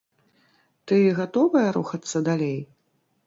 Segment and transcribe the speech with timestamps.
[0.91, 2.59] Ты гатовая рухацца далей?